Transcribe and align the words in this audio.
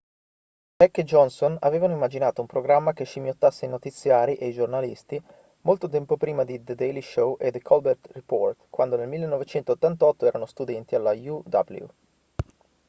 heck 0.79 0.97
e 0.97 1.03
johnson 1.03 1.57
avevano 1.59 1.93
immaginato 1.93 2.41
un 2.41 2.47
programma 2.47 2.91
che 2.91 3.03
scimmiottasse 3.03 3.65
i 3.65 3.69
notiziari 3.69 4.33
e 4.33 4.47
i 4.47 4.51
giornalisti 4.51 5.21
molto 5.61 5.87
tempo 5.89 6.17
prima 6.17 6.43
di 6.43 6.63
the 6.63 6.73
daily 6.73 7.03
show 7.03 7.37
e 7.39 7.51
the 7.51 7.61
colbert 7.61 8.07
report 8.13 8.57
quando 8.71 8.97
nel 8.97 9.09
1988 9.09 10.25
erano 10.25 10.47
studenti 10.47 10.95
alla 10.95 11.11
uw 11.13 11.43